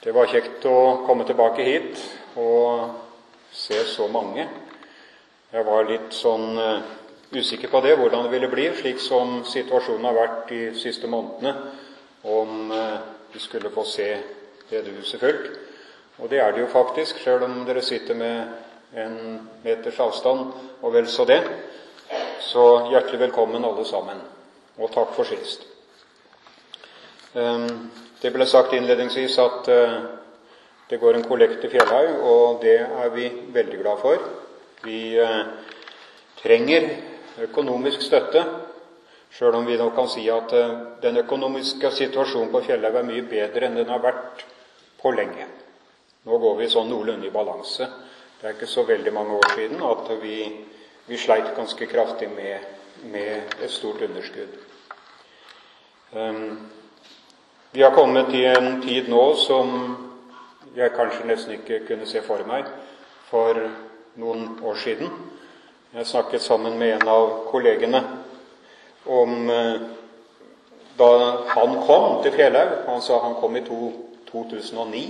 [0.00, 1.98] Det var kjekt å komme tilbake hit
[2.40, 2.94] og
[3.52, 4.46] se så mange.
[5.52, 6.86] Jeg var litt sånn uh,
[7.36, 11.52] usikker på det, hvordan det ville bli, slik som situasjonen har vært de siste månedene,
[12.24, 12.96] om uh,
[13.34, 14.08] vi skulle få se
[14.72, 15.52] bedehuset fullt.
[16.16, 19.18] Og det er det jo faktisk, sjøl om dere sitter med en
[19.60, 21.42] meters avstand og vel så det.
[22.48, 24.24] Så hjertelig velkommen alle sammen,
[24.80, 25.68] og takk for sist.
[27.36, 27.90] Um,
[28.20, 29.94] det ble sagt innledningsvis at uh,
[30.90, 34.24] det går en kollekt til Fjellhaug, og det er vi veldig glad for.
[34.84, 35.46] Vi uh,
[36.42, 36.88] trenger
[37.46, 38.44] økonomisk støtte,
[39.32, 43.24] sjøl om vi nå kan si at uh, den økonomiske situasjonen på Fjellhaug er mye
[43.30, 44.44] bedre enn den har vært
[45.00, 45.46] på lenge.
[46.28, 47.86] Nå går vi sånn noenlunde i balanse.
[48.40, 50.36] Det er ikke så veldig mange år siden at vi,
[51.08, 52.68] vi sleit ganske kraftig med,
[53.12, 54.58] med et stort underskudd.
[56.12, 56.79] Um,
[57.72, 59.68] vi har kommet i en tid nå som
[60.74, 62.66] jeg kanskje nesten ikke kunne se for meg
[63.28, 63.60] for
[64.18, 65.12] noen år siden.
[65.94, 68.00] Jeg snakket sammen med en av kollegene
[69.06, 69.86] om eh,
[70.98, 71.10] da
[71.54, 72.74] han kom til Fjellhaug.
[72.88, 73.92] Han sa han kom i to,
[74.32, 75.06] 2009.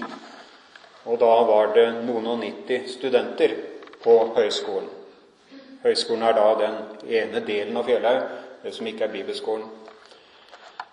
[1.09, 3.57] Og da var det noen og nitti studenter
[4.05, 4.89] på høyskolen.
[5.81, 8.27] Høyskolen er da den ene delen av Fjellhaug,
[8.63, 9.69] det som ikke er bibelskolen.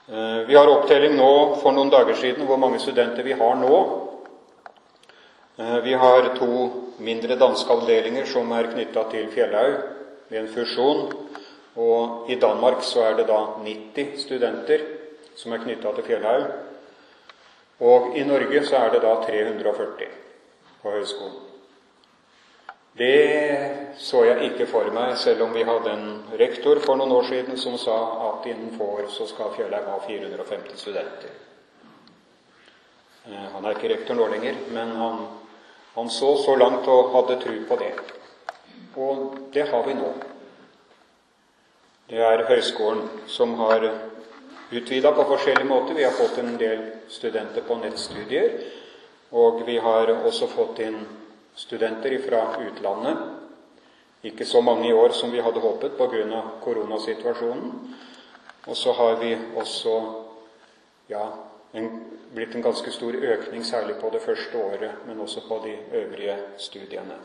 [0.10, 3.80] Eh, vi har opptelling nå for noen dager siden hvor mange studenter vi har nå.
[5.60, 6.52] Eh, vi har to
[7.04, 9.74] mindre danske avdelinger som er knytta til Fjellhaug
[10.30, 11.04] ved en fusjon.
[11.76, 14.86] Og i Danmark så er det da 90 studenter
[15.36, 16.48] som er knytta til Fjellhaug.
[17.84, 20.08] Og i Norge så er det da 340
[20.82, 21.47] på høyskolen.
[22.98, 26.08] Det så jeg ikke for meg, selv om vi hadde en
[26.40, 27.98] rektor for noen år siden som sa
[28.32, 31.36] at innen få år så skal Fjellheim ha 450 studenter.
[33.28, 35.20] Eh, han er ikke rektor nå lenger, men han,
[35.94, 37.92] han så så langt og hadde tro på det.
[38.98, 40.12] Og det har vi nå.
[42.10, 43.86] Det er høyskolen som har
[44.72, 45.94] utvida på forskjellige måter.
[45.94, 46.82] Vi har fått en del
[47.14, 48.58] studenter på nettstudier,
[49.32, 51.02] og vi har også fått inn
[51.58, 53.18] studenter fra utlandet.
[54.22, 56.42] Ikke så mange i år som vi hadde håpet pga.
[56.62, 57.96] koronasituasjonen.
[58.68, 60.02] Og så har vi også
[61.08, 61.26] ja,
[61.74, 61.90] en,
[62.36, 66.38] blitt en ganske stor økning, særlig på det første året, men også på de øvrige
[66.58, 67.16] studiene.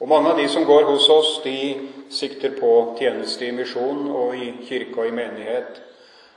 [0.00, 4.36] Og Mange av de som går hos oss, de sikter på tjeneste i misjon og
[4.36, 5.82] i kirke og i menighet.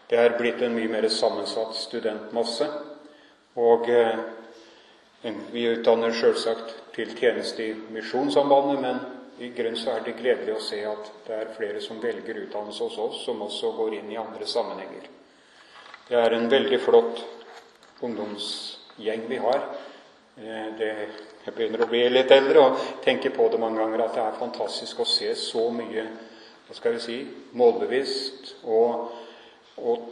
[0.10, 2.68] Det er blitt en mye mer sammensatt studentmasse.
[3.56, 4.18] Og eh,
[5.52, 9.02] vi utdanner selvsagt til tjeneste i Misjonssambandet, men
[9.42, 12.88] i grunn så er det gledelig å se at det er flere som velger utdannelse
[12.88, 15.06] hos oss, som også går inn i andre sammenhenger.
[16.10, 17.22] Det er en veldig flott
[18.02, 19.62] ungdomsgjeng vi har.
[20.42, 20.92] Eh, det,
[21.46, 24.42] jeg begynner å bli litt eldre og tenker på det mange ganger at det er
[24.42, 26.06] fantastisk å se så mye
[26.68, 27.22] hva skal vi si,
[27.58, 29.10] målbevisst og,
[29.78, 30.06] og,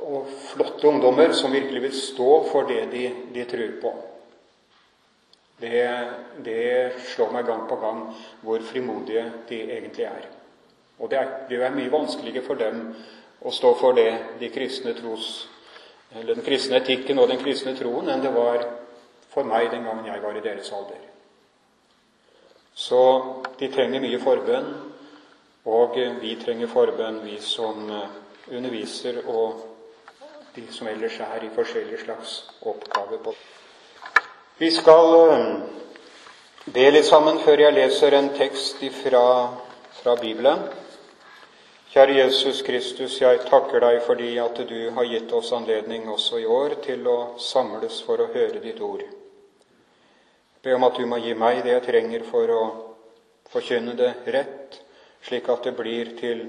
[0.00, 3.96] og flotte ungdommer som virkelig vil stå for det de, de tror på.
[5.60, 6.08] Det,
[6.44, 8.00] det, slår meg gang på gang
[8.44, 10.26] hvor frimodige de egentlig er.
[10.98, 12.90] Og det er, det mye vanskeligere for dem
[13.40, 15.46] å stå for det, de kristne tros,
[16.12, 18.64] den kristne etikken og den kristne troen enn det var
[19.32, 21.00] for meg den gangen jeg var i deres alder.
[22.76, 23.00] Så
[23.56, 24.70] de trenger mye forbønn,
[25.72, 27.88] og vi trenger forbønn, vi som
[28.52, 29.64] underviser, og
[30.56, 33.18] de som ellers er i forskjellige slags oppgaver.
[33.24, 33.34] på
[34.58, 35.54] vi skal eh,
[36.64, 39.24] be litt sammen før jeg leser en tekst fra,
[39.98, 40.62] fra Bibelen.
[41.92, 46.48] Kjære Jesus Kristus, jeg takker deg fordi at du har gitt oss anledning også i
[46.48, 49.04] år til å samles for å høre ditt ord.
[50.64, 52.62] Be om at du må gi meg det jeg trenger for å
[53.52, 54.80] forkynne det rett,
[55.24, 56.46] slik at det blir til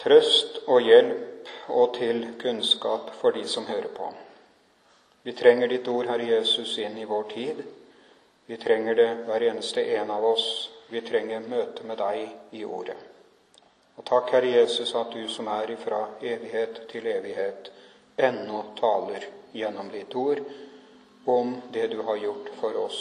[0.00, 4.14] trøst og hjelp og til kunnskap for de som hører på.
[5.24, 7.62] Vi trenger ditt ord, Herre Jesus, inn i vår tid.
[8.46, 10.70] Vi trenger det hver eneste en av oss.
[10.90, 12.96] Vi trenger møte med deg i ordet.
[13.96, 17.70] Og takk, Herre Jesus, at du som er ifra evighet til evighet,
[18.20, 19.24] ennå taler
[19.56, 20.44] gjennom ditt ord
[21.24, 23.00] om det du har gjort for oss.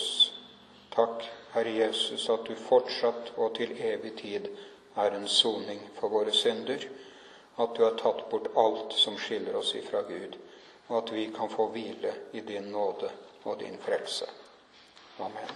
[0.96, 1.28] Takk,
[1.58, 4.48] Herre Jesus, at du fortsatt og til evig tid
[4.96, 6.88] er en soning for våre synder,
[7.60, 10.40] at du har tatt bort alt som skiller oss ifra Gud
[10.88, 13.10] og at vi kan få hvile i din nåde
[13.44, 14.26] og din frelse.
[15.20, 15.54] Amen.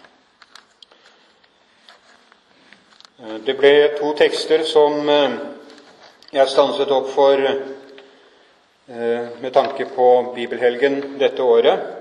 [3.20, 5.38] Eh, det ble to tekster som eh,
[6.36, 11.94] jeg stanset opp for eh, med tanke på bibelhelgen dette året.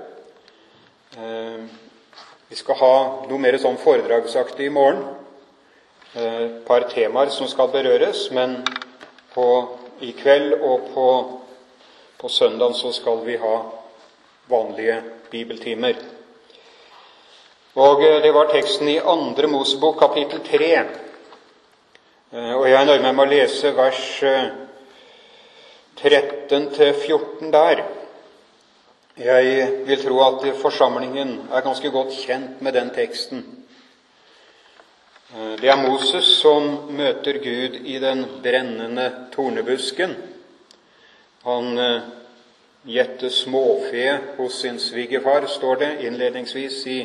[2.47, 2.93] Vi skal ha
[3.25, 4.99] noe mer sånn foredragsaktig i morgen.
[6.13, 8.59] Et par temaer som skal berøres, men
[9.33, 9.47] på,
[10.05, 11.07] i kveld og på,
[12.17, 13.55] på søndag så skal vi ha
[14.49, 15.95] vanlige bibeltimer.
[17.75, 20.71] Og eh, Det var teksten i Andre Mosebok kapittel 3.
[22.31, 24.01] Og jeg nøyer meg med å lese vers
[26.01, 27.85] 13-14 der.
[29.17, 33.45] Jeg vil tro at forsamlingen er ganske godt kjent med den teksten.
[35.33, 40.13] Eh, det er Moses som møter Gud i den brennende tornebusken.
[41.47, 42.07] Han eh,
[42.83, 46.97] gjette småfe hos sin svigerfar, står det innledningsvis i,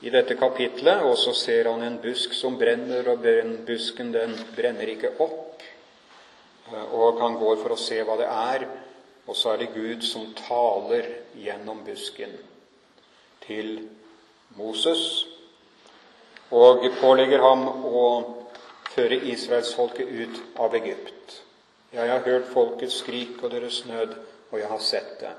[0.00, 1.04] i, dette kapitlet.
[1.04, 3.26] Og så ser han en busk som brenner, og
[3.68, 5.60] busken den brenner ikke opp.
[6.72, 8.64] Eh, og han går for å se hva det er,
[9.28, 12.32] og så er det Gud som taler gjennom busken
[13.44, 13.76] til
[14.56, 15.04] Moses
[16.52, 18.08] og pålegger ham å
[18.92, 21.41] føre israelsfolket ut av Egypt.
[21.92, 24.14] Jeg har hørt folkets skrik og deres nød,
[24.50, 25.32] og jeg har sett det.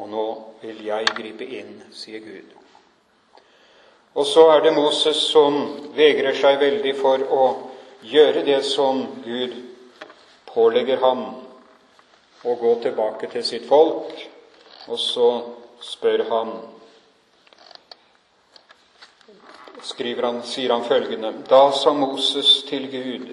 [0.00, 0.24] Og nå
[0.62, 2.54] vil jeg gripe inn, sier Gud.
[4.16, 5.58] Og så er det Moses som
[5.94, 7.44] vegrer seg veldig for å
[8.00, 9.54] gjøre det som Gud
[10.48, 11.22] pålegger ham
[12.40, 14.16] og gå tilbake til sitt folk.
[14.88, 15.30] Og så
[15.84, 16.56] spør han
[19.84, 23.30] skriver han, sier han følgende Da sa Moses til Gud,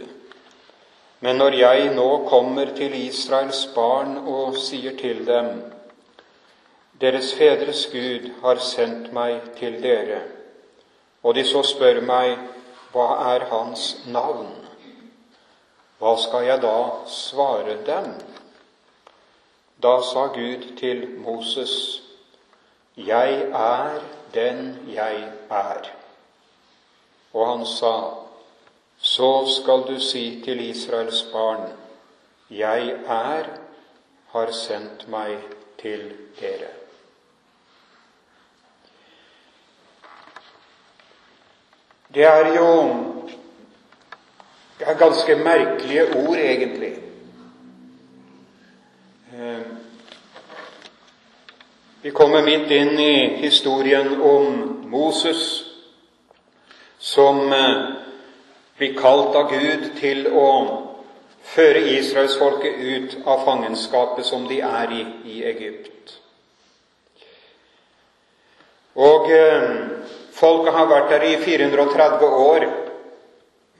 [1.19, 5.49] men når jeg nå kommer til Israels barn og sier til dem
[7.01, 10.23] Deres fedres Gud har sendt meg til dere,
[11.21, 12.39] og de så spør meg,
[12.89, 14.49] hva er hans navn?
[16.01, 18.09] Hva skal jeg da svare dem?
[19.77, 22.01] Da sa Gud til Moses,
[22.97, 24.01] Jeg er
[24.33, 25.89] den jeg er.
[27.33, 27.93] Og han sa,
[28.99, 31.69] Så skal du si til Israels barn,
[32.49, 33.43] Jeg er
[34.31, 35.37] har sendt meg
[35.81, 36.69] til dere.
[42.13, 42.67] Det er jo
[44.79, 46.93] det er ganske merkelige ord, egentlig.
[49.33, 49.61] Eh,
[52.01, 54.45] vi kommer midt inn i historien om
[54.85, 55.63] Moses,
[56.99, 58.06] som eh,
[58.77, 60.47] blir kalt av Gud til å
[61.47, 65.03] føre israelsfolket ut av fangenskapet som de er i
[65.33, 66.17] i Egypt.
[68.97, 69.69] Og eh,
[70.33, 72.67] folket har vært der i 430 år,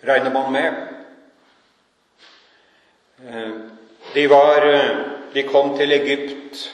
[0.05, 0.83] regner man med.
[4.13, 4.65] De var
[5.33, 6.71] de kom til Egypt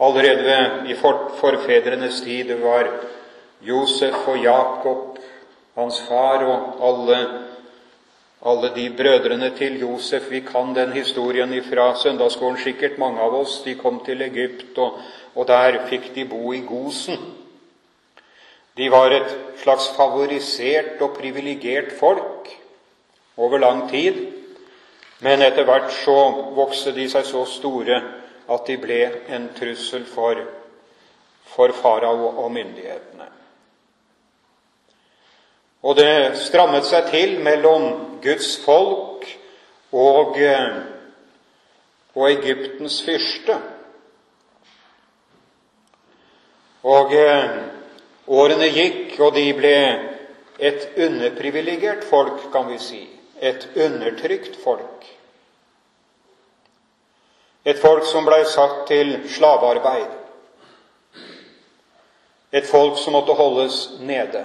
[0.00, 0.56] allerede
[0.90, 0.94] i
[1.40, 2.48] forfedrenes tid.
[2.48, 2.90] Det var
[3.60, 5.18] Josef og Jakob,
[5.80, 7.18] hans far, og alle,
[8.46, 10.30] alle de brødrene til Josef.
[10.30, 13.60] Vi kan den historien fra søndagsskolen sikkert, mange av oss.
[13.64, 15.00] De kom til Egypt, og,
[15.34, 17.20] og der fikk de bo i Gosen.
[18.76, 22.48] De var et slags favorisert og privilegert folk
[23.36, 24.20] over lang tid.
[25.20, 26.16] Men etter hvert så
[26.56, 27.98] vokste de seg så store
[28.50, 30.40] at de ble en trussel for,
[31.52, 33.28] for farao og myndighetene.
[35.80, 37.86] Og det strammet seg til mellom
[38.20, 39.24] Guds folk
[39.96, 40.36] og,
[42.14, 43.56] og Egyptens fyrste.
[46.84, 47.56] Og eh,
[48.28, 49.74] årene gikk, og de ble
[50.60, 53.00] et underprivilegert folk, kan vi si.
[53.40, 55.08] Et undertrykt folk.
[57.64, 60.16] Et folk som blei satt til slavearbeid.
[62.52, 64.44] Et folk som måtte holdes nede.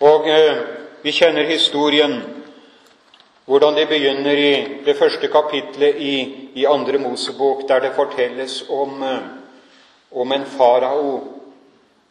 [0.00, 0.58] Og eh,
[1.02, 2.14] vi kjenner historien,
[3.44, 4.52] hvordan det begynner i
[4.86, 6.14] det første kapitlet i,
[6.56, 9.18] i andre Mosebok, der det fortelles om, eh,
[10.10, 11.10] om en farao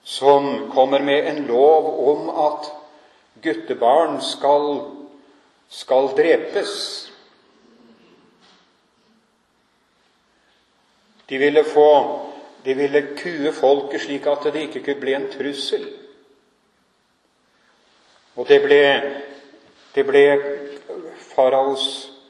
[0.03, 2.69] som kommer med en lov om at
[3.41, 4.81] guttebarn skal,
[5.69, 6.75] skal drepes.
[11.29, 12.19] De ville, få,
[12.65, 15.89] de ville kue folket slik at det ikke kunne bli en trussel.
[18.39, 18.83] Og det ble,
[19.95, 20.23] det ble
[21.33, 21.83] faraos,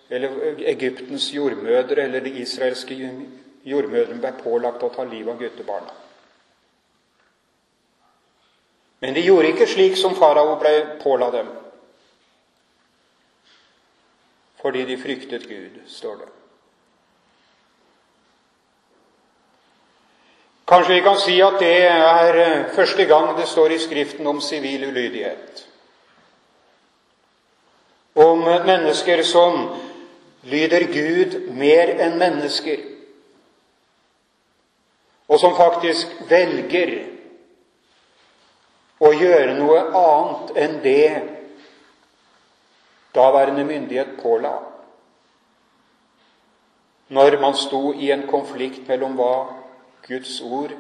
[0.10, 2.98] eller Egyptens jordmødre, eller de israelske
[3.70, 5.94] jordmødrene ble pålagt å ta livet av guttebarna.
[9.00, 10.74] Men de gjorde ikke slik som farao ble
[11.04, 11.54] påla dem,
[14.60, 16.34] fordi de fryktet Gud, står det.
[20.70, 24.89] Kanskje vi kan si at det er første gang det står i Skriften om sivil
[24.89, 25.69] ulydighet.
[28.20, 29.62] Om mennesker som
[30.52, 32.82] lyder Gud mer enn mennesker,
[35.30, 36.96] og som faktisk velger
[39.00, 41.06] å gjøre noe annet enn det
[43.16, 44.58] daværende myndighet påla
[47.10, 49.34] når man sto i en konflikt mellom hva
[50.06, 50.76] Guds ord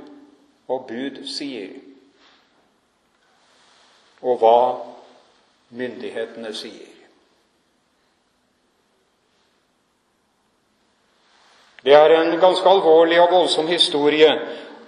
[0.69, 1.71] og bud sier,
[4.21, 4.59] og hva
[5.73, 6.98] myndighetene sier.
[11.89, 14.29] Det er en ganske alvorlig og voldsom historie,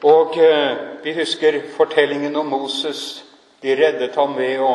[0.06, 3.24] og eh, vi husker fortellingen om Moses.
[3.64, 4.70] De reddet ham ved å,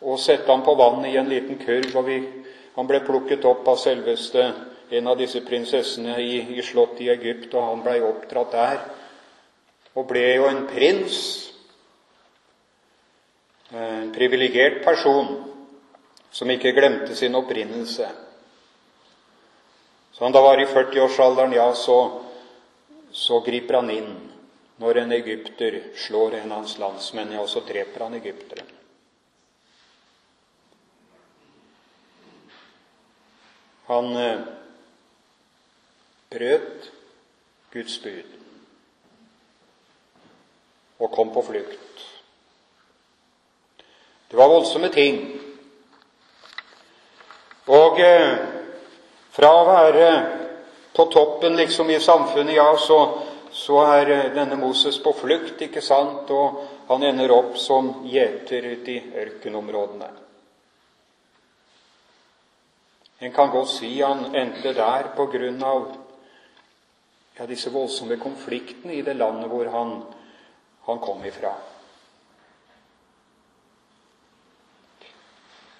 [0.00, 2.16] å sette ham på vannet i en liten kurv, og vi,
[2.78, 4.46] han ble plukket opp av selveste
[4.96, 8.80] en av disse prinsessene i, i slottet i Egypt, og han blei oppdratt der.
[10.00, 11.20] Og ble jo en prins,
[13.76, 15.36] en privilegert person,
[16.32, 18.08] som ikke glemte sin opprinnelse.
[20.20, 22.20] Så han da var i 40-årsalderen, ja, så,
[23.10, 24.10] så griper han inn
[24.76, 28.68] når en egypter slår en av hans landsmenn, ja, så dreper han egypteren.
[33.88, 34.44] Han eh,
[36.36, 36.92] brøt
[37.72, 38.38] Guds bud
[41.00, 42.06] og kom på flukt.
[44.28, 45.22] Det var voldsomme ting.
[47.72, 48.49] Og eh,
[49.30, 50.10] fra å være
[50.96, 52.98] på toppen liksom i samfunnet, ja, så,
[53.52, 56.30] så er eh, denne Moses på flukt, ikke sant?
[56.34, 60.10] Og han ender opp som gjeter ute i ørkenområdene.
[63.20, 65.90] En kan godt si han endte der på grunn av
[67.36, 69.98] ja, disse voldsomme konfliktene i det landet hvor han,
[70.88, 71.52] han kom ifra.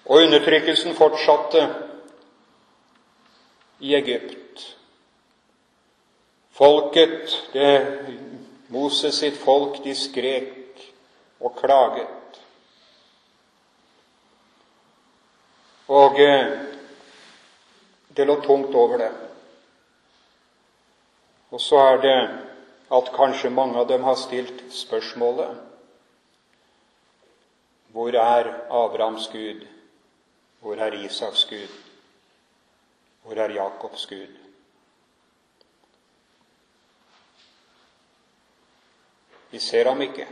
[0.05, 1.65] Og undertrykkelsen fortsatte
[3.81, 4.75] i Egypt.
[6.51, 7.69] Folket, det,
[8.67, 10.83] Moses sitt folk, de skrek
[11.41, 12.39] og klaget.
[15.91, 16.53] Og eh,
[18.15, 19.17] det lå tungt over dem.
[21.51, 22.17] Og så er det
[22.91, 25.57] at kanskje mange av dem har stilt spørsmålet
[27.91, 29.65] Hvor er Abrahams Gud?
[30.59, 31.80] Hvor er Isaks Gud?
[33.21, 34.37] Hvor er Jakobs Gud?
[39.51, 40.27] Vi ser ham ikke.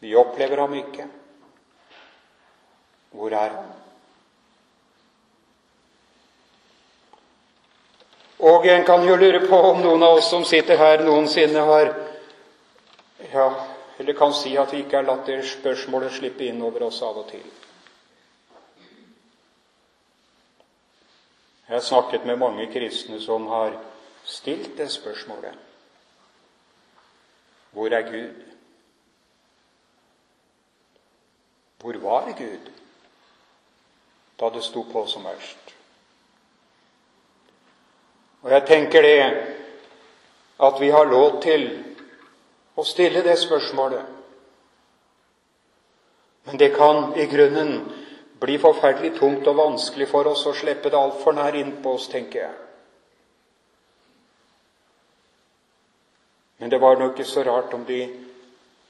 [0.00, 1.08] Vi opplever ham ikke.
[3.10, 3.68] Hvor er han?
[8.38, 11.94] Og en kan jo lure på om noen av oss som sitter her, noensinne har
[13.32, 13.48] ja,
[13.98, 17.16] Eller kan si at vi ikke har latt det spørsmålet slippe inn over oss av
[17.18, 17.42] og til.
[21.68, 23.74] Jeg har snakket med mange kristne som har
[24.24, 25.52] stilt det spørsmålet.
[27.70, 28.34] Hvor er Gud?
[31.80, 32.70] Hvor var Gud
[34.40, 35.74] da det sto på som verst?
[38.42, 39.20] Og jeg tenker det
[40.60, 41.68] at vi har lov til
[42.78, 44.04] å stille det spørsmålet.
[46.44, 47.82] Men det kan i grunnen
[48.40, 52.44] bli forferdelig tungt og vanskelig for oss å slippe det altfor nær innpå oss, tenker
[52.44, 52.56] jeg.
[56.58, 58.00] Men det var nok ikke så rart om de,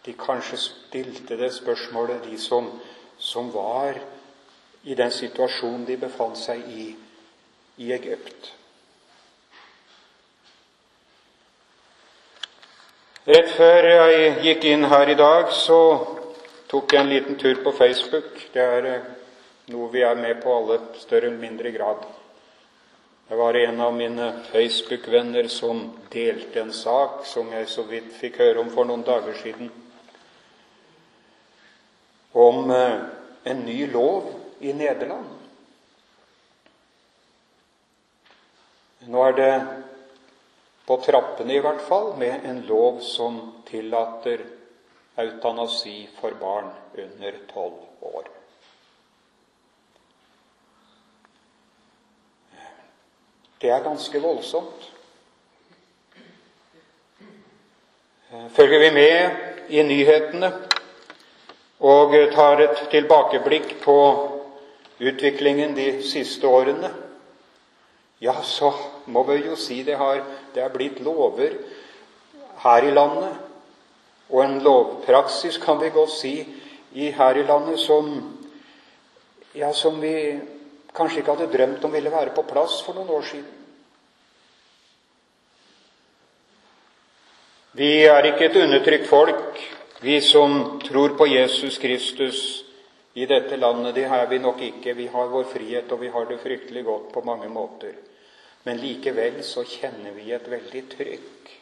[0.05, 2.71] de kanskje stilte det spørsmålet, de som,
[3.19, 3.99] som var
[4.83, 6.89] i den situasjonen de befant seg i
[7.79, 8.53] i Egypt.
[13.29, 15.79] Rett før jeg gikk inn her i dag, så
[16.71, 18.41] tok jeg en liten tur på Facebook.
[18.55, 19.09] Det er eh,
[19.73, 22.07] noe vi er med på alle større eller mindre grad.
[23.29, 28.39] Det var en av mine Facebook-venner som delte en sak som jeg så vidt fikk
[28.41, 29.69] høre om for noen dager siden,
[32.33, 32.97] om eh,
[33.53, 34.31] en ny lov
[34.65, 35.29] i Nederland.
[39.09, 39.53] Nå er det
[40.89, 44.47] på trappene i hvert fall, med en lov som tillater
[45.21, 48.38] eutanasi for barn under tolv år.
[53.61, 54.93] Det er ganske voldsomt.
[58.51, 59.31] Følger vi med
[59.69, 60.53] i nyhetene
[61.81, 63.99] og tar et tilbakeblikk på
[65.01, 66.91] utviklingen de siste årene,
[68.21, 68.73] ja, så
[69.07, 70.25] må vi jo si det har
[70.55, 71.55] det er blitt lover
[72.65, 73.37] her i landet,
[74.29, 76.35] og en lovpraksis, kan vi godt si,
[76.93, 78.11] i her i landet som,
[79.55, 80.41] ja, som vi
[80.99, 83.55] kanskje ikke hadde drømt om ville være på plass for noen år siden.
[87.79, 89.61] Vi er ikke et undertrykt folk,
[90.03, 92.41] vi som tror på Jesus Kristus
[93.15, 93.95] i dette landet.
[93.95, 94.95] Det er vi nok ikke.
[94.95, 97.95] Vi har vår frihet, og vi har det fryktelig godt på mange måter.
[98.65, 101.53] Men likevel så kjenner vi et veldig trykk.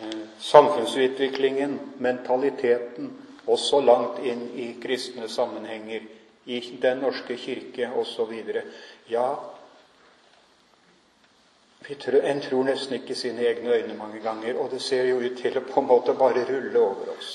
[0.00, 3.10] Eh, samfunnsutviklingen, mentaliteten,
[3.50, 6.08] også langt inn i kristne sammenhenger,
[6.46, 8.32] i Den norske kirke osv.
[9.10, 9.26] Ja,
[11.90, 15.58] en tror nesten ikke sine egne øyne mange ganger, og det ser jo ut til
[15.58, 17.30] å på en måte bare rulle over oss.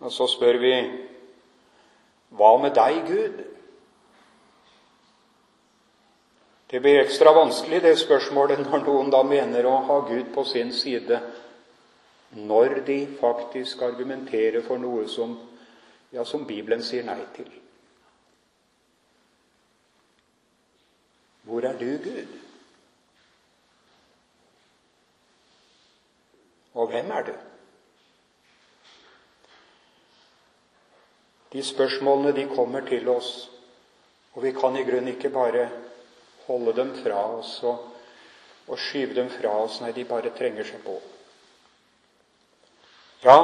[0.00, 0.74] Og så spør vi
[2.38, 3.40] hva med deg, Gud?
[6.70, 10.68] Det blir ekstra vanskelig, det spørsmålet, når noen da mener å ha Gud på sin
[10.76, 11.20] side,
[12.36, 15.32] når de faktisk argumenterer for noe som,
[16.12, 17.48] ja, som Bibelen sier nei til.
[21.48, 22.36] Hvor er du, Gud?
[26.76, 27.34] Og hvem er du?
[31.56, 33.48] De spørsmålene de kommer til oss,
[34.36, 35.70] og vi kan i grunnen ikke bare
[36.48, 37.84] holde dem fra oss og,
[38.68, 39.80] og skyve dem fra oss.
[39.80, 40.96] når de bare trenger seg på.
[43.22, 43.38] Ja,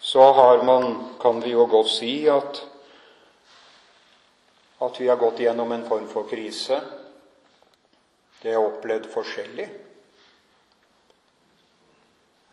[0.00, 2.66] så har man, kan vi jo godt si, at
[4.80, 6.78] at vi har gått gjennom en form for krise.
[8.40, 9.66] Det er opplevd forskjellig.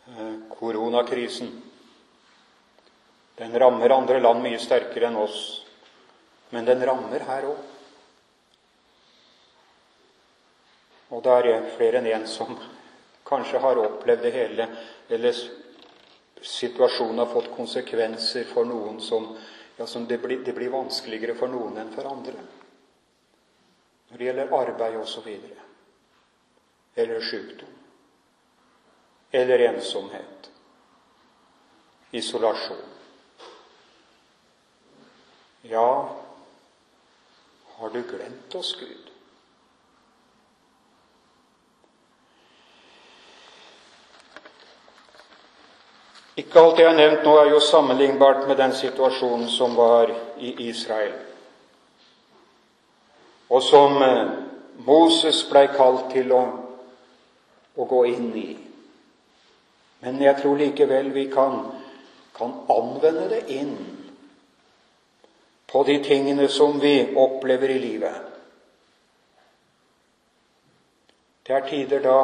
[0.08, 1.54] Eh, koronakrisen
[3.38, 5.40] den rammer andre land mye sterkere enn oss,
[6.50, 7.58] men den rammer her òg.
[11.08, 12.56] Og det er flere enn én en som
[13.28, 14.66] kanskje har opplevd det hele,
[15.08, 15.36] eller
[16.42, 19.32] situasjonen har fått konsekvenser for noen som
[19.78, 22.34] ja, som det blir, det blir vanskeligere for noen enn for andre.
[24.08, 25.28] Når det gjelder arbeid osv.
[26.98, 27.76] Eller sykdom.
[29.30, 30.50] Eller ensomhet.
[32.10, 32.82] Isolasjon.
[35.68, 36.16] Ja,
[37.76, 39.12] har du glemt oss, Gud?
[46.38, 50.12] Ikke alt det jeg har nevnt nå, er jo sammenlignbart med den situasjonen som var
[50.38, 51.16] i Israel,
[53.48, 54.30] og som eh,
[54.86, 56.42] Moses blei kalt til å,
[57.74, 58.48] å, gå inn i.
[60.04, 61.58] Men jeg tror likevel vi kan,
[62.38, 63.74] kan anvende det inn
[65.66, 68.26] på de tingene som vi opplever i livet.
[71.42, 72.20] Det er tider da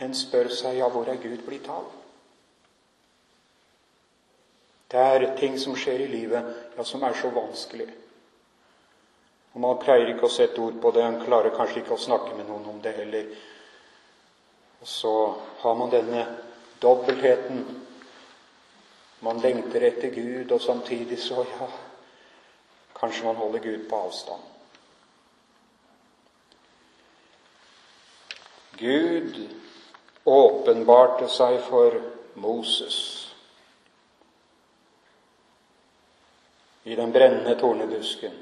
[0.00, 2.01] en spør seg ja, hvor er Gud blitt av?
[4.92, 7.88] Det er ting som skjer i livet ja, som er så vanskelig.
[9.52, 12.36] Og Man pleier ikke å sette ord på det, man klarer kanskje ikke å snakke
[12.36, 13.30] med noen om det heller.
[14.80, 15.14] Og så
[15.62, 16.26] har man denne
[16.82, 17.64] dobbeltheten.
[19.22, 21.68] Man lengter etter Gud, og samtidig så ja,
[22.98, 24.48] kanskje man holder Gud på avstand.
[28.80, 29.36] Gud
[30.24, 32.00] åpenbarte seg for
[32.34, 33.21] Moses.
[36.84, 38.32] I den brennende tornebusken.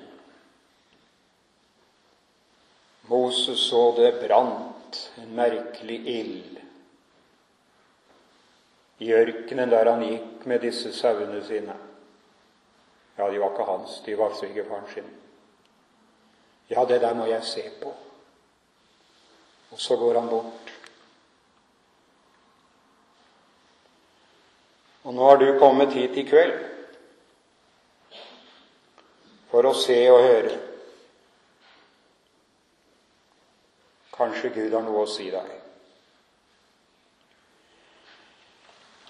[3.03, 6.59] Moses så det brant en merkelig ild
[9.01, 11.75] i ørkenen der han gikk med disse sauene sine.
[13.17, 15.09] Ja, de var ikke hans, de var svigerfaren sin.
[16.69, 17.95] Ja, det der må jeg se på.
[19.71, 20.75] Og så går han bort.
[25.03, 26.70] Og nå har du kommet hit i kveld
[29.51, 30.59] for å se og høre.
[34.15, 35.57] Kanskje Gud har noe å si deg.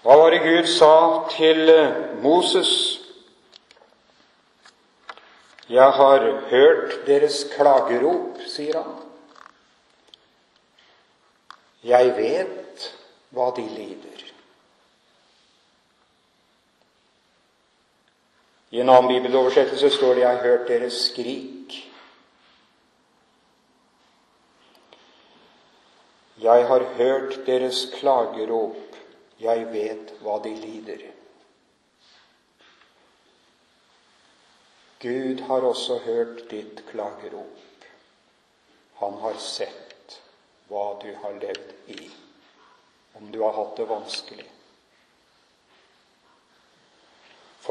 [0.01, 0.93] Hva var det Gud sa
[1.29, 2.71] til eh, Moses?
[5.69, 8.97] Jeg har hørt deres klagerop, sier han.
[11.85, 12.89] Jeg vet
[13.31, 14.30] hva de lider.
[18.71, 21.87] I en annen bibeloversettelse står det 'Jeg har hørt deres skrik'.
[26.41, 28.95] Jeg har hørt deres klagerop,
[29.39, 31.03] jeg vet hva de lider.
[34.99, 37.85] Gud har også hørt ditt klagerop.
[38.95, 40.21] Han har sett
[40.69, 42.09] hva du har levd i,
[43.19, 44.49] om du har hatt det vanskelig.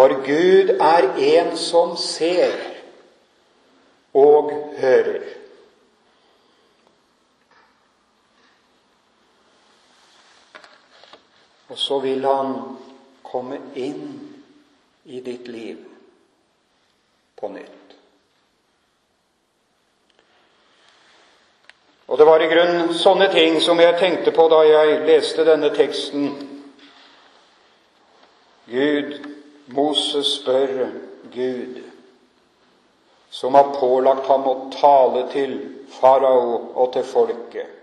[0.01, 2.55] For Gud er en som ser
[4.17, 5.25] og hører.
[11.69, 12.55] Og så vil han
[13.29, 14.07] komme inn
[15.05, 15.83] i ditt liv
[17.37, 17.93] på nytt.
[22.07, 25.69] Og det var i grunnen sånne ting som jeg tenkte på da jeg leste denne
[25.77, 26.33] teksten.
[28.73, 29.30] Gud,
[29.73, 30.91] Moses spør
[31.35, 31.83] Gud,
[33.31, 35.55] som har pålagt ham å tale til
[36.01, 37.77] farao og til folket.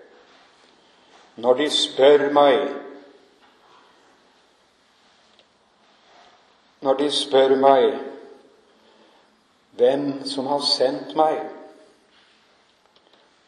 [1.38, 2.60] Når de spør meg
[6.86, 7.95] Når de spør meg
[9.80, 11.39] hvem som har sendt meg,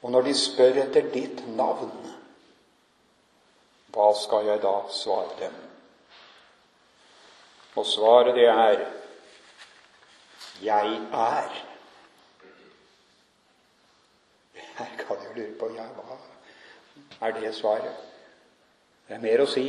[0.02, 1.94] og når de spør etter ditt navn,
[3.94, 5.69] hva skal jeg da svare dem?
[7.80, 8.86] Og svaret det er
[10.62, 11.52] Jeg er.
[14.80, 15.86] Her kan jo lure på ja,
[17.20, 17.96] hva er det svaret?
[19.08, 19.64] Det er mer å si.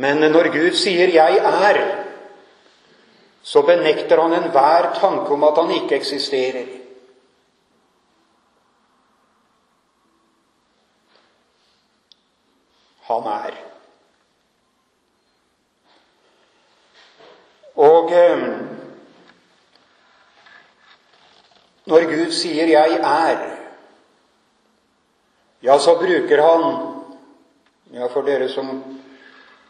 [0.00, 2.06] Men når Gud sier 'jeg er',
[3.42, 6.66] så benekter han enhver tanke om at han ikke eksisterer.
[13.02, 13.70] Han er.
[17.80, 18.42] Og eh,
[21.86, 23.56] når Sier 'jeg er',
[25.60, 26.86] ja, så bruker han
[27.92, 28.68] Ja, for dere som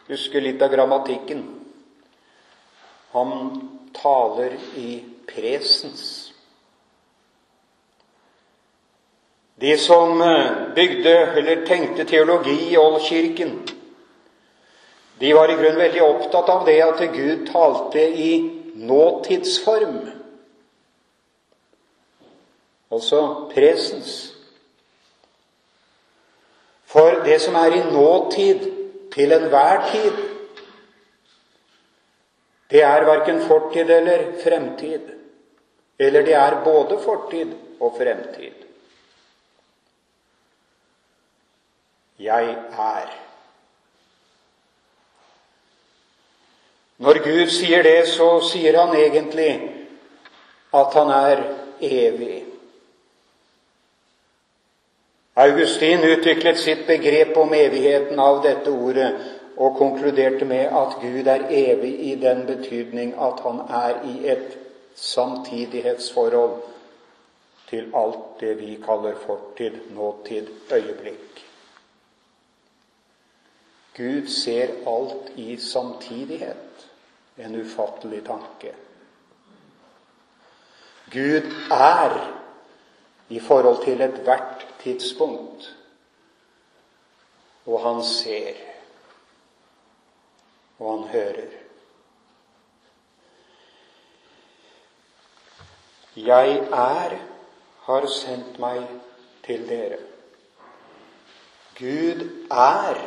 [0.06, 1.40] husker litt av grammatikken.
[3.12, 3.30] Han
[3.96, 6.32] taler i presens.
[9.56, 13.56] De som eh, bygde eller tenkte teologi i Oldkirken,
[15.18, 18.30] de var i grunnen veldig opptatt av det at Gud talte i
[18.74, 19.98] nåtidsform.
[22.90, 24.34] Altså presens.
[26.90, 28.70] For det som er i nåtid,
[29.12, 30.12] til enhver tid.
[32.70, 35.00] Det er verken fortid eller fremtid.
[35.98, 38.54] Eller det er både fortid og fremtid.
[42.18, 43.16] Jeg er.
[46.98, 49.52] Når Gud sier det, så sier han egentlig
[50.74, 51.44] at han er
[51.80, 52.49] evig.
[55.36, 59.12] Augustin utviklet sitt begrep om evigheten av dette ordet
[59.56, 64.58] og konkluderte med at Gud er evig i den betydning at han er i et
[64.96, 66.58] samtidighetsforhold
[67.70, 71.44] til alt det vi kaller fortid, nåtid, øyeblikk.
[73.96, 76.56] Gud ser alt i samtidighet.
[77.38, 78.72] En ufattelig tanke.
[81.12, 82.16] Gud er
[83.28, 85.76] i forhold til ethvert tidspunkt.
[87.66, 88.54] Og han ser.
[90.78, 91.50] Og han hører.
[96.16, 97.18] Jeg er
[97.86, 98.82] har sendt meg
[99.46, 99.98] til dere.
[101.78, 102.98] Gud er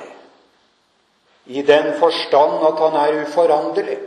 [1.46, 4.00] i den forstand at han er uforanderlig.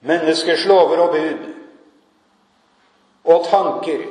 [0.00, 1.52] Menneskers lover og bud
[3.24, 4.04] og tanker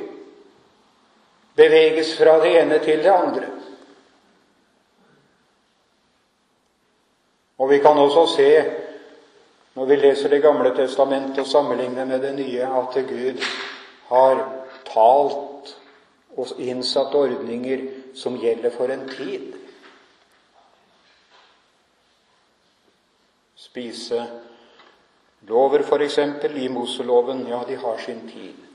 [1.56, 3.48] beveges fra det ene til det andre.
[7.58, 8.50] Og vi kan også se,
[9.74, 13.40] når vi leser Det gamle testamentet og sammenligner med det nye, at Gud
[14.08, 14.42] har
[14.84, 15.76] talt
[16.36, 19.54] og innsatt ordninger som gjelder for en tid.
[23.56, 24.26] Spise
[25.48, 26.18] lover, f.eks.
[26.56, 28.65] i Moseloven, ja, de har sin tid.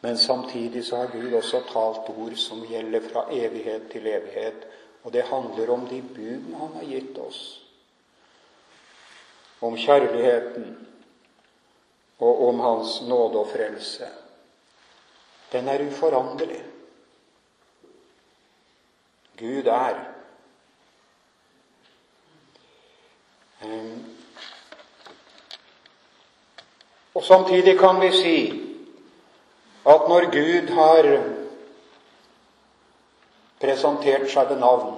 [0.00, 4.66] Men samtidig så har Gud også talt ord som gjelder fra evighet til evighet.
[5.02, 7.40] Og det handler om de budene han har gitt oss.
[9.60, 10.86] Om kjærligheten
[12.18, 14.06] og om Hans nåde og frelse.
[15.52, 16.62] Den er uforanderlig.
[19.38, 19.98] Gud er.
[27.14, 28.67] Og samtidig kan vi si
[29.88, 31.06] at når Gud har
[33.62, 34.96] presentert seg ved navn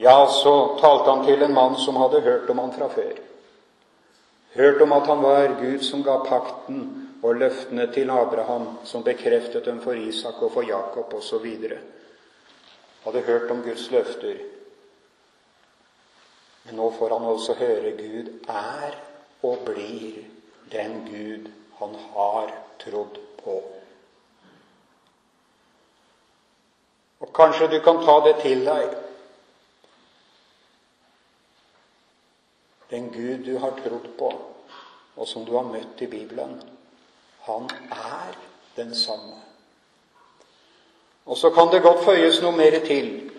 [0.00, 3.18] Ja, så talte han til en mann som hadde hørt om han fra før.
[4.54, 6.78] Hørt om at han var Gud som ga pakten
[7.20, 11.44] og løftene til Abraham, som bekreftet dem for Isak og for Jakob osv.
[13.04, 14.40] Hadde hørt om Guds løfter.
[16.64, 18.96] Men nå får han også høre Gud er
[19.42, 20.24] og blir
[20.72, 23.56] den Gud han har trodd på.
[27.20, 28.96] Og kanskje du kan ta det til deg.
[32.90, 34.30] Den Gud du har trodd på,
[35.16, 36.56] og som du har møtt i Bibelen,
[37.46, 38.36] han er
[38.76, 39.38] den samme.
[41.26, 43.30] Og så kan det godt føyes noe mer til.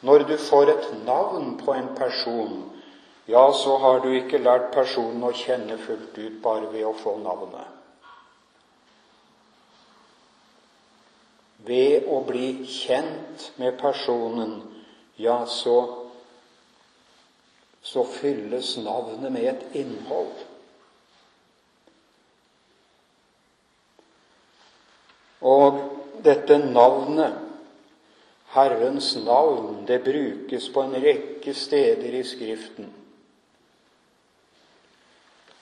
[0.00, 2.70] Når du får et navn på en person,
[3.26, 7.16] ja, så har du ikke lært personen å kjenne fullt ut bare ved å få
[7.22, 7.83] navnet.
[11.64, 14.58] Ved å bli kjent med personen,
[15.16, 15.76] ja, så,
[17.80, 20.34] så fylles navnet med et innhold.
[25.44, 25.80] Og
[26.24, 27.40] dette navnet,
[28.54, 32.92] Herrens navn, det brukes på en rekke steder i Skriften.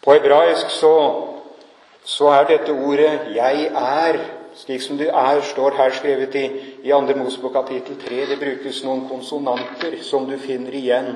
[0.02, 0.96] På hebraisk så,
[2.04, 6.46] så er dette ordet 'jeg er', slik som det er, står her skrevet i,
[6.82, 7.16] i 2.
[7.16, 8.24] Mosebok kapittel 3.
[8.30, 11.14] Det brukes noen konsonanter som du finner igjen.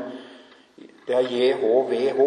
[1.07, 2.23] Det er JHVH.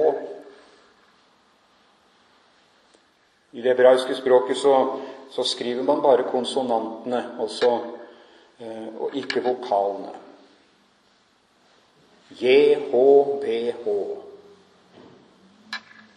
[3.51, 4.75] I det hebraiske språket så
[5.29, 7.79] så skriver man bare konsonantene også,
[8.59, 10.11] eh, og ikke vokalene.
[12.29, 13.85] JHVH.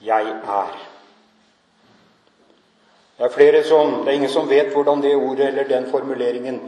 [0.03, 0.92] Jeg er.
[3.17, 6.61] Det er flere som, det er ingen som vet hvordan det ordet eller den formuleringen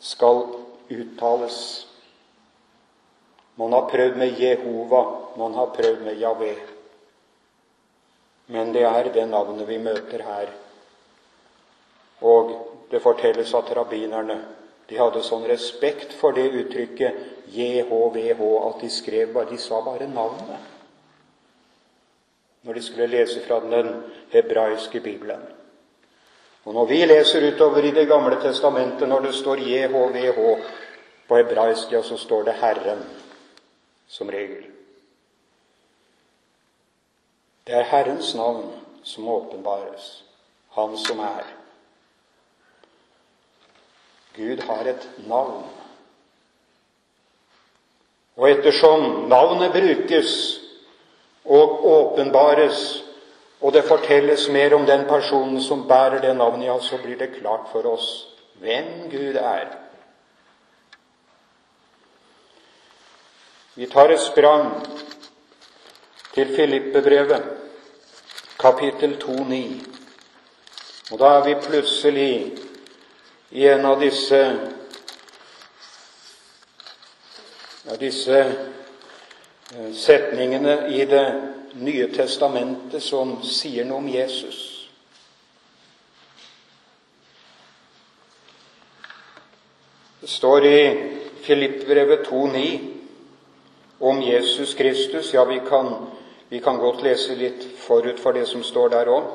[0.00, 0.44] skal
[0.90, 1.58] uttales.
[3.58, 5.02] Man har prøvd med Jehova,
[5.36, 6.54] man har prøvd med Javé.
[8.46, 10.52] Men det er det navnet vi møter her
[12.20, 12.50] og
[12.90, 14.38] det fortelles at rabbinerne
[14.88, 20.08] de hadde sånn respekt for det uttrykket JHVH at de skrev bare, de sa bare
[20.08, 20.74] navnet
[22.64, 23.92] når de skulle lese fra den
[24.32, 25.40] hebraiske bibelen.
[26.68, 30.40] Og når vi leser utover i Det gamle testamentet, når det står JHVH
[31.28, 33.00] på hebraisk, ja, så står det Herren
[34.08, 34.66] som regel.
[37.66, 38.68] Det er Herrens navn
[39.02, 40.24] som åpenbares,
[40.76, 41.48] Han som er.
[44.36, 45.64] Gud har et navn.
[48.36, 50.60] Og ettersom navnet brukes
[51.44, 53.04] og åpenbares,
[53.60, 57.34] og det fortelles mer om den personen som bærer det navnet, ja, så blir det
[57.40, 58.28] klart for oss
[58.60, 59.66] hvem Gud er.
[63.74, 64.86] Vi tar et sprang
[66.34, 67.42] til Filippebrevet,
[68.58, 69.86] kapittel 2,9.
[71.12, 72.58] Og da er vi plutselig
[73.50, 74.40] i en av disse
[77.86, 84.58] ja, disse eh, setningene i Det nye testamentet som sier noe om Jesus.
[90.20, 90.80] Det står i
[91.42, 92.78] Filippbrevet 2,9
[93.98, 95.34] om Jesus Kristus.
[95.34, 95.94] Ja, vi kan,
[96.48, 99.30] vi kan godt lese litt forut for det som står der òg.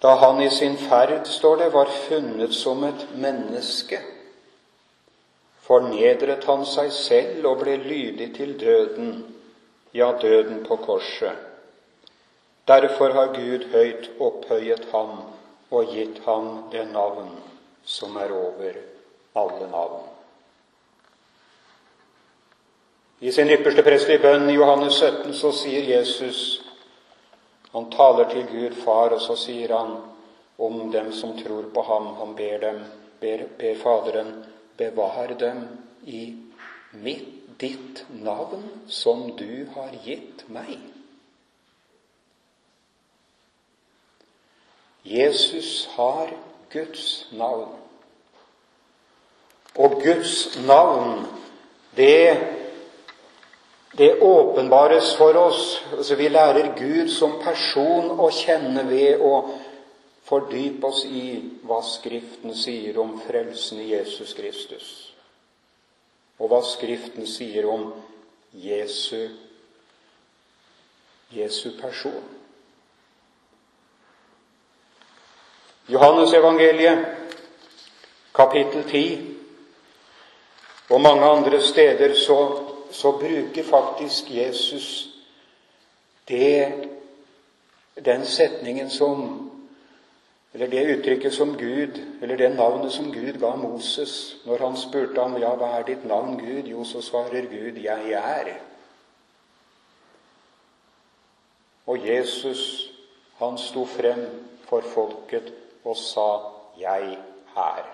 [0.00, 4.00] Da han i sin ferd, står det, var funnet som et menneske,
[5.70, 9.12] fornedret han seg selv og ble lydig til døden,
[9.94, 11.46] ja, døden på korset.
[12.66, 15.20] Derfor har Gud høyt opphøyet ham
[15.70, 17.30] og gitt ham det navn
[17.86, 18.80] som er over
[19.38, 20.02] alle navn.
[23.20, 26.60] I sin ypperste prestelige bønn i Johannes 17 så sier Jesus
[27.70, 29.92] han taler til Gud far, og så sier han
[30.58, 32.08] om dem som tror på ham.
[32.18, 32.80] Han ber dem,
[33.20, 34.32] ber, ber Faderen,
[34.80, 35.66] bevar dem
[36.08, 36.22] i
[36.96, 40.78] mitt, ditt navn, som du har gitt meg.
[45.04, 46.32] Jesus har
[46.72, 47.76] Guds navn.
[49.76, 51.26] Og Guds navn,
[51.96, 52.38] det
[53.98, 55.84] det åpenbares for oss.
[55.92, 59.34] Altså vi lærer Gud som person å kjenne ved å
[60.30, 64.90] fordype oss i hva Skriften sier om frelsen i Jesus Kristus,
[66.38, 67.88] og hva Skriften sier om
[68.54, 69.30] Jesu,
[71.34, 72.22] Jesu person.
[75.90, 77.02] Johannes evangeliet,
[78.34, 79.36] kapittel 10.
[80.90, 82.38] Og mange andre steder så,
[82.90, 85.08] så bruker faktisk Jesus
[86.28, 86.86] det,
[88.04, 89.49] den setningen som
[90.52, 95.22] eller det uttrykket som Gud, eller det navnet som Gud ga Moses når han spurte
[95.22, 96.66] ham ja, hva er ditt navn, Gud?
[96.66, 98.50] Jo, så svarer Gud, jeg er.
[101.86, 102.90] Og Jesus,
[103.38, 104.26] han sto frem
[104.66, 105.52] for folket
[105.84, 106.28] og sa,
[106.78, 107.16] jeg
[107.56, 107.86] er.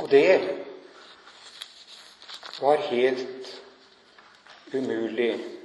[0.00, 0.40] Og det
[2.60, 3.62] var helt
[4.74, 5.59] umulig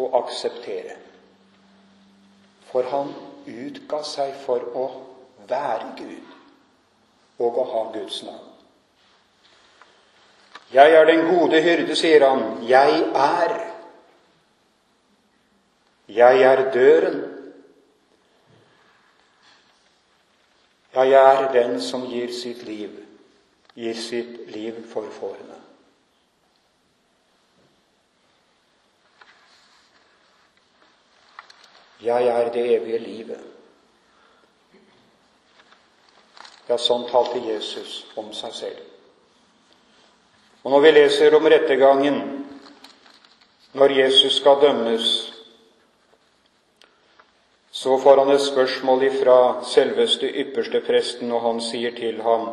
[0.00, 0.96] å akseptere.
[2.70, 3.12] For han
[3.50, 4.86] utga seg for å
[5.50, 8.46] være Gud og å ha Guds navn.
[10.70, 12.60] Jeg er den gode hyrde, sier han.
[12.68, 13.56] Jeg er.
[16.10, 17.20] Jeg er døren.
[20.94, 22.94] Jeg er den som gir sitt liv,
[23.78, 25.58] gir sitt liv for fårene.
[32.02, 33.40] Jeg er det evige livet.
[36.68, 38.84] Ja, sånn talte Jesus om seg selv.
[40.62, 42.20] Og når vi leser om rettergangen,
[43.72, 45.08] når Jesus skal dømmes,
[47.70, 52.48] så får han et spørsmål ifra selveste ypperste presten, og han sier til ham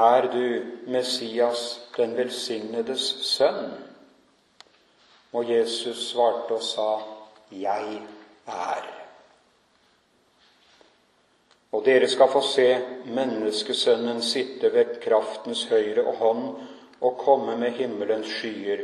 [0.00, 3.89] Er du Messias, den velsignedes sønn?
[5.32, 6.88] Og Jesus svarte og sa,
[7.50, 8.00] Jeg
[8.46, 8.88] er.
[11.70, 12.66] Og dere skal få se
[13.06, 16.42] menneskesønnen sitte ved kraftens høyre og hånd
[17.00, 18.82] og komme med himmelens skyer.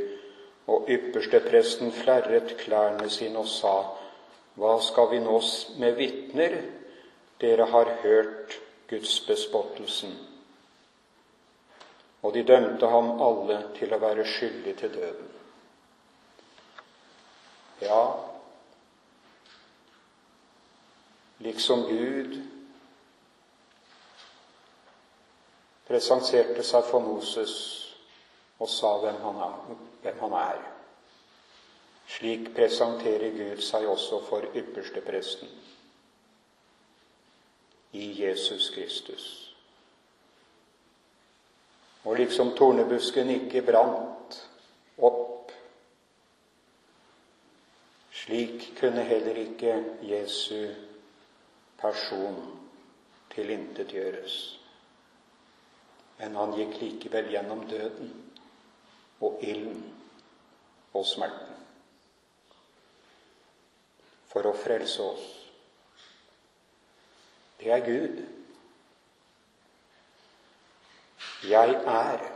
[0.66, 3.74] Og ypperstepresten flerret klærne sine og sa,
[4.56, 5.40] Hva skal vi nå
[5.82, 6.60] med vitner?
[7.40, 8.56] Dere har hørt
[8.88, 10.14] Guds bespottelsen.
[12.22, 15.34] Og de dømte ham alle til å være skyldig til døden.
[17.80, 18.24] Ja,
[21.38, 22.38] liksom Gud
[25.86, 27.52] presenterte seg for Moses
[28.58, 29.60] og sa hvem han er.
[30.02, 30.64] Hvem han er.
[32.16, 35.50] Slik presenterer Gud seg også for ypperstepresten
[37.92, 39.24] i Jesus Kristus.
[42.04, 44.36] Og liksom tornebusken ikke brant
[44.96, 45.35] opp
[48.26, 50.74] slik kunne heller ikke Jesu
[51.78, 52.58] person
[53.30, 54.58] tilintetgjøres.
[56.18, 58.10] Men han gikk likevel gjennom døden
[59.20, 59.84] og ilden
[60.96, 61.54] og smerten
[64.32, 65.26] for å frelse oss.
[67.60, 68.18] Det er Gud.
[71.46, 72.26] Jeg er.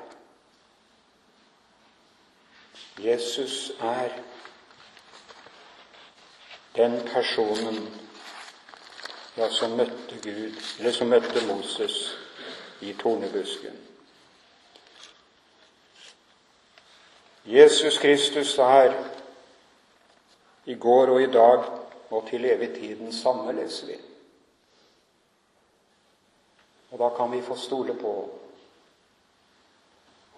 [3.01, 4.15] Jesus er
[6.77, 7.89] den personen
[9.37, 11.97] ja, som møtte Gud, eller som møtte Moses
[12.81, 13.79] i tornebusken.
[17.45, 18.95] Jesus Kristus er
[20.65, 21.65] i går og i dag
[22.11, 23.97] og til evig tid den samme, leser vi.
[26.91, 28.15] Og da kan vi få stole på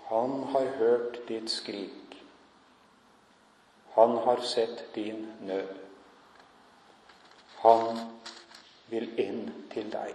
[0.09, 2.17] Han har hørt ditt skrik.
[3.95, 5.82] Han har sett din nød.
[7.63, 8.01] Han
[8.91, 10.13] vil inn til deg.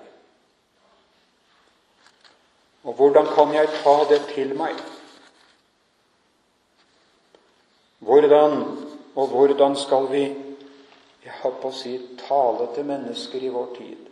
[2.87, 4.77] Og hvordan kan jeg ta det til meg?
[7.99, 8.61] Hvordan
[9.17, 10.23] og hvordan skal vi
[11.23, 14.03] jeg har på å si tale til mennesker i vår tid?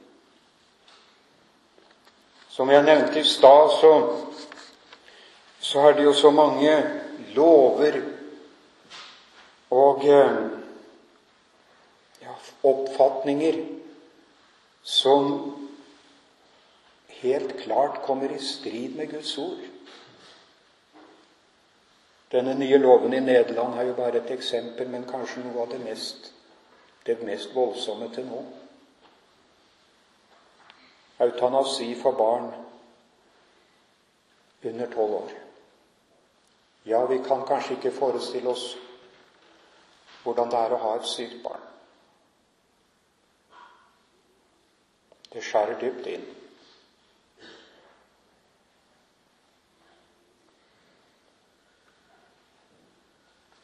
[2.49, 3.91] Som jeg nevnte i stad, så,
[5.59, 6.73] så er det jo så mange
[7.35, 7.99] lover
[9.75, 10.35] og eh,
[12.71, 13.61] oppfatninger
[14.83, 15.31] som
[17.07, 19.63] helt klart kommer i strid med Guds ord.
[22.31, 25.79] Denne nye loven i Nederland er jo bare et eksempel, men kanskje noe av det
[25.85, 26.31] mest,
[27.05, 28.41] det mest voldsomme til nå.
[31.25, 32.49] Eutanasi for barn
[34.65, 35.31] under tolv år.
[36.85, 38.65] Ja, vi kan kanskje ikke forestille oss
[40.23, 41.63] hvordan det er å ha et sykt barn.
[45.35, 46.25] Det skjærer dypt inn.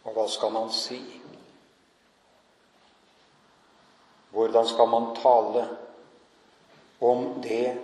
[0.04, 1.00] Og hva skal man si?
[4.32, 5.68] hvordan skal man tale
[7.00, 7.78] om det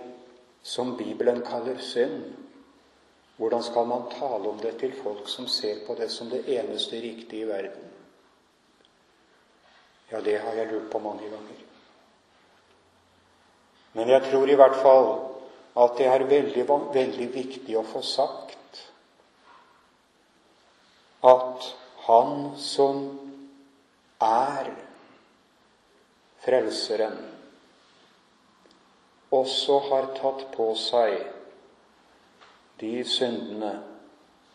[0.62, 2.22] som Bibelen kaller synd?
[3.36, 6.96] Hvordan skal man tale om det til folk som ser på det som det eneste
[6.96, 7.84] riktige i verden?
[10.10, 11.67] Ja, det har jeg lurt på mange ganger.
[13.96, 15.08] Men jeg tror i hvert fall
[15.78, 16.64] at det er veldig,
[16.94, 18.82] veldig viktig å få sagt
[21.28, 21.70] at
[22.08, 23.02] han som
[24.22, 24.70] er
[26.38, 27.18] Frelseren,
[29.34, 31.18] også har tatt på seg
[32.80, 33.72] de syndene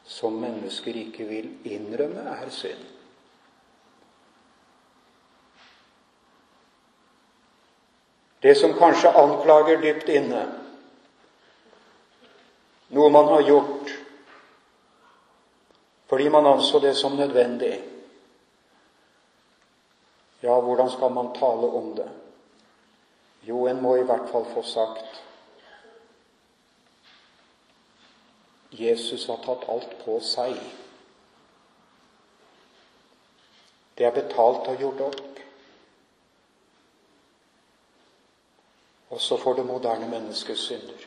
[0.08, 2.82] som mennesker ikke vil innrømme er synd.
[8.44, 10.42] Det som kanskje anklager dypt inne,
[12.92, 13.94] noe man har gjort
[16.12, 17.74] fordi man anså det som nødvendig.
[20.44, 22.10] Ja, hvordan skal man tale om det?
[23.48, 25.24] Jo, en må i hvert fall få sagt
[28.78, 30.54] Jesus har tatt alt på seg.
[33.98, 35.33] Det er betalt og gjort opp.
[39.14, 41.06] Også for det moderne menneskets synder.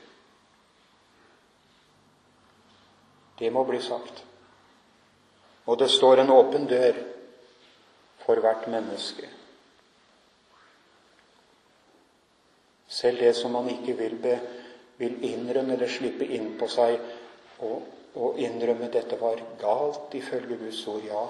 [3.38, 4.24] Det må bli sagt.
[5.66, 7.00] Og det står en åpen dør
[8.22, 9.28] for hvert menneske.
[12.88, 14.38] Selv det som man ikke vil, be,
[14.96, 16.94] vil innrømme eller slippe inn på seg
[17.66, 17.82] og,
[18.14, 21.02] og innrømme dette var galt ifølge Guds ord.
[21.04, 21.24] Ja,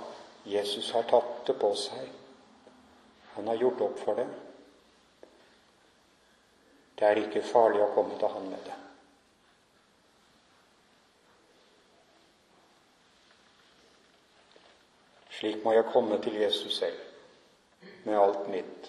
[0.46, 2.12] Jesus har tatt det på seg.
[3.34, 4.28] Han har gjort opp for det.
[6.96, 8.76] Det er ikke farlig å komme til Han med det.
[15.36, 17.00] Slik må jeg komme til Jesus selv,
[18.06, 18.88] med alt mitt.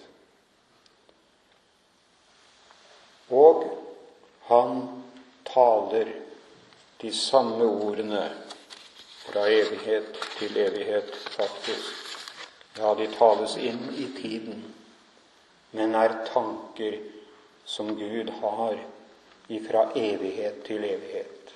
[3.28, 3.66] Og
[4.48, 4.78] han
[5.44, 6.14] taler
[7.02, 8.22] de samme ordene
[9.26, 12.06] fra evighet til evighet, faktisk.
[12.78, 14.64] Ja, de tales inn i tiden,
[15.76, 16.96] men er tanker
[17.68, 18.78] som Gud har
[19.48, 21.52] ifra evighet til evighet.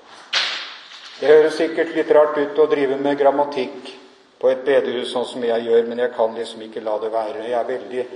[1.20, 3.92] Det høres sikkert litt rart ut å drive med grammatikk
[4.40, 7.48] på et bedehus sånn som jeg gjør, men jeg kan liksom ikke la det være.
[7.48, 8.06] Jeg er veldig,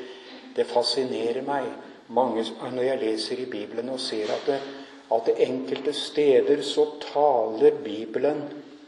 [0.57, 1.65] Det fascinerer meg
[2.09, 2.41] mange,
[2.73, 4.61] når jeg leser i Bibelen og ser at det,
[5.13, 8.41] at det enkelte steder så taler Bibelen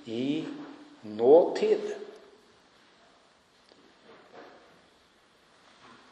[0.06, 0.44] i
[1.02, 1.92] nåtid.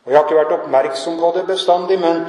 [0.05, 2.21] Og Jeg har ikke vært oppmerksom på det bestandig, men,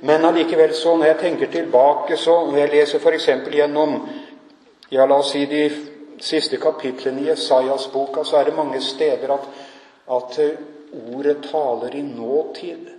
[0.00, 3.28] men allikevel så når jeg tenker tilbake, så når jeg leser f.eks.
[3.52, 3.96] gjennom
[4.88, 5.62] ja, la oss si de
[6.22, 9.48] siste kapitlene i Jesajas-boka så er det mange steder at,
[10.16, 10.38] at
[11.12, 12.95] ordet taler i nåtid.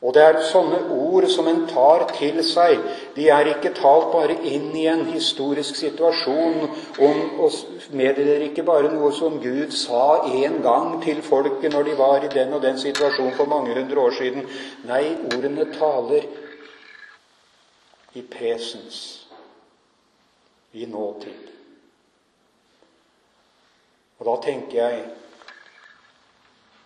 [0.00, 2.78] Og det er sånne ord som en tar til seg.
[3.12, 7.58] De er ikke talt bare inn i en historisk situasjon om, og
[7.92, 12.32] meddeler ikke bare noe som Gud sa en gang til folket når de var i
[12.32, 14.48] den og den situasjonen for mange hundre år siden.
[14.88, 15.02] Nei,
[15.34, 16.24] ordene taler
[18.16, 19.02] i presens,
[20.72, 21.52] i nåtid.
[24.20, 25.08] Og da tenker jeg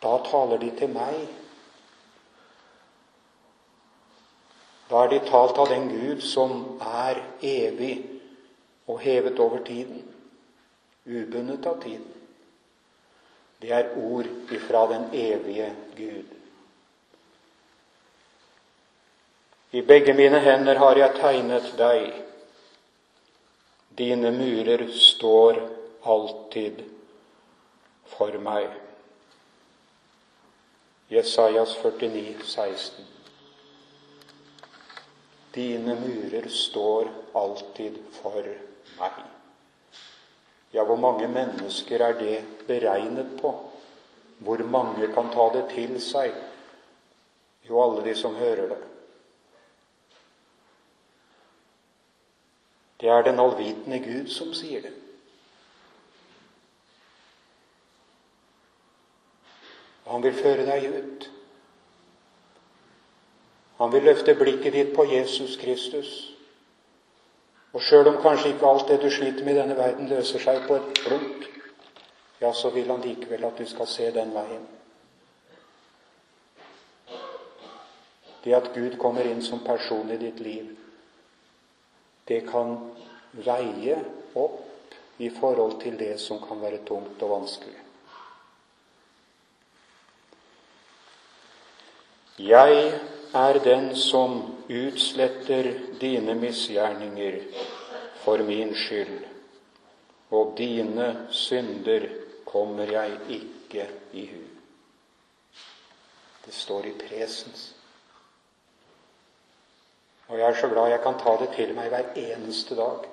[0.04, 1.43] Da taler de til meg.
[4.94, 7.96] Da er de talt av den Gud som er evig
[8.86, 10.04] og hevet over tiden,
[11.02, 12.12] ubundet av tiden.
[13.58, 16.28] Det er ord ifra den evige Gud.
[19.74, 22.20] I begge mine hender har jeg tegnet deg.
[23.98, 25.58] Dine murer står
[26.06, 26.84] alltid
[28.14, 28.70] for meg.
[31.10, 33.13] Jesajas 49, 16.
[35.54, 38.42] Dine murer står alltid for
[38.98, 39.20] meg.
[40.74, 43.52] Ja, hvor mange mennesker er det beregnet på?
[44.38, 46.34] Hvor mange kan ta det til seg?
[47.68, 48.80] Jo, alle de som hører det.
[53.00, 54.92] Det er den allvitende Gud som sier det.
[60.10, 61.30] Han vil føre deg ut.
[63.78, 66.12] Han vil løfte blikket ditt på Jesus Kristus.
[67.74, 70.62] Og sjøl om kanskje ikke alt det du sliter med i denne verden, løser seg
[70.68, 71.48] på et blunk,
[72.40, 74.62] ja, så vil han likevel at du skal se den veien.
[78.44, 80.68] Det at Gud kommer inn som person i ditt liv,
[82.28, 82.76] det kan
[83.32, 83.96] veie
[84.38, 84.60] opp
[85.18, 87.80] i forhold til det som kan være tungt og vanskelig.
[92.38, 93.00] Jeg
[93.34, 97.40] er den som utsletter dine misgjerninger
[98.22, 99.24] for min skyld,
[100.30, 102.06] og dine synder
[102.46, 104.42] kommer jeg ikke i hu.
[106.44, 107.72] Det står i presens.
[110.28, 113.10] Og jeg er så glad jeg kan ta det til meg hver eneste dag.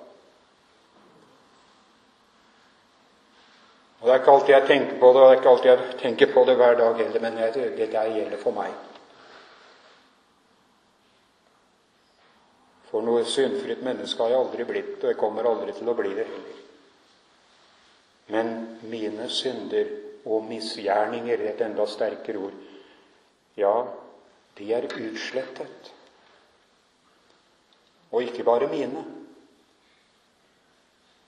[4.02, 6.00] Og Det er ikke alltid jeg tenker på det, og det er ikke alltid jeg
[6.00, 7.38] tenker på det hver dag heller, men
[7.78, 8.91] det der gjelder for meg.
[12.92, 16.12] For noe syndfritt menneske har jeg aldri blitt, og jeg kommer aldri til å bli
[16.18, 16.58] det heller.
[18.32, 18.52] Men
[18.92, 19.88] mine synder
[20.28, 22.60] og misgjerninger, et enda sterkere ord,
[23.60, 23.74] ja,
[24.60, 25.92] de er utslettet.
[28.12, 29.04] Og ikke bare mine,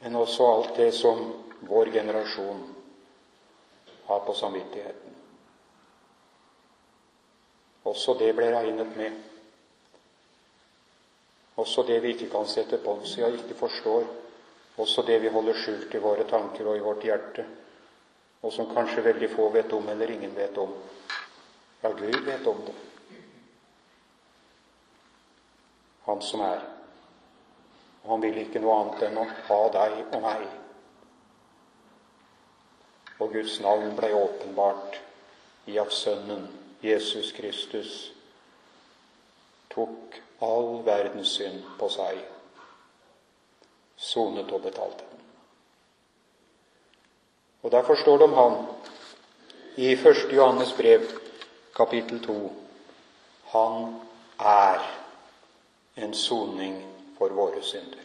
[0.03, 1.23] men også alt det som
[1.63, 2.63] vår generasjon
[4.09, 5.19] har på samvittigheten.
[7.87, 9.15] Også det ble regnet med.
[11.55, 14.07] Også det vi ikke kan sette bånd ja, ikke forstår.
[14.77, 17.45] Også det vi holder skjult i våre tanker og i vårt hjerte,
[18.41, 20.73] og som kanskje veldig få vet om, eller ingen vet om.
[21.83, 22.73] Ja, Gud vet om det.
[26.07, 26.63] Han som er.
[28.03, 30.43] Og han vil ikke noe annet enn å ha deg og meg.
[33.21, 34.97] Og Guds navn ble åpenbart
[35.69, 36.49] i at Sønnen,
[36.83, 38.12] Jesus Kristus,
[39.73, 42.19] tok all verdens synd på seg,
[43.97, 45.21] sonet og betalte den.
[47.63, 48.57] Og Derfor står det om han
[49.75, 50.33] i 1.
[50.33, 51.05] Johannes brev,
[51.75, 52.53] kapittel 2.
[53.53, 54.01] Han
[54.39, 54.83] er
[55.95, 56.75] en soning
[57.17, 58.03] for våre synder.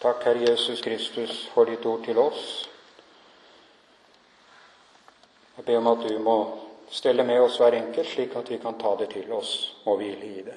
[0.00, 2.68] Takk, Herre Jesus Kristus, for ditt ord til oss.
[5.56, 8.78] Jeg ber om at du må stelle med oss hver enkelt, slik at vi kan
[8.78, 9.52] ta det til oss
[9.84, 10.56] og hvile i det.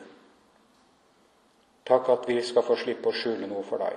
[1.89, 3.95] Takk at vi skal få slippe å skjule noe for deg.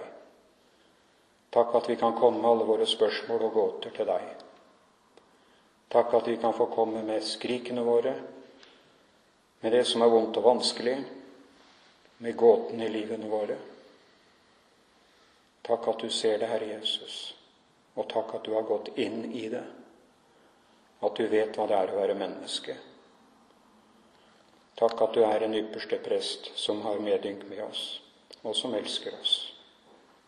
[1.52, 4.30] Takk at vi kan komme med alle våre spørsmål og gåter til deg.
[5.92, 8.14] Takk at vi kan få komme med skrikene våre,
[9.60, 10.96] med det som er vondt og vanskelig,
[12.24, 13.58] med gåtene i livene våre.
[15.62, 17.34] Takk at du ser det, Herre Jesus,
[17.94, 19.62] og takk at du har gått inn i det,
[21.02, 22.76] at du vet hva det er å være menneske.
[24.78, 27.82] Takk at du er en ypperste prest som har medynk med oss,
[28.42, 29.34] og som elsker oss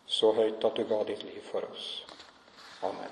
[0.07, 2.05] så høyt at du ga ditt liv for oss.
[2.85, 3.09] Amen.